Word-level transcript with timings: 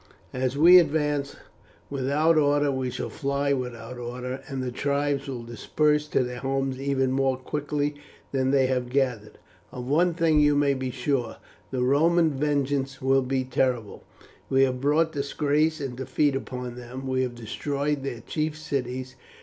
As 0.33 0.57
we 0.57 0.79
advance 0.79 1.35
without 1.91 2.35
order 2.35 2.71
we 2.71 2.89
shall 2.89 3.11
fly 3.11 3.53
without 3.53 3.99
order, 3.99 4.41
and 4.47 4.63
the 4.63 4.71
tribes 4.71 5.27
will 5.27 5.43
disperse 5.43 6.07
to 6.07 6.23
their 6.23 6.39
homes 6.39 6.81
even 6.81 7.11
more 7.11 7.37
quickly 7.37 7.93
than 8.31 8.49
they 8.49 8.65
have 8.65 8.89
gathered. 8.89 9.37
Of 9.71 9.85
one 9.85 10.15
thing 10.15 10.39
you 10.39 10.55
may 10.55 10.73
be 10.73 10.89
sure, 10.89 11.37
the 11.69 11.83
Roman 11.83 12.31
vengeance 12.31 12.99
will 12.99 13.21
be 13.21 13.43
terrible. 13.43 14.03
We 14.49 14.63
have 14.63 14.81
brought 14.81 15.11
disgrace 15.11 15.79
and 15.79 15.95
defeat 15.95 16.35
upon 16.35 16.77
them. 16.77 17.05
We 17.05 17.21
have 17.21 17.35
destroyed 17.35 18.01
their 18.01 18.21
chief 18.21 18.57
cities. 18.57 19.15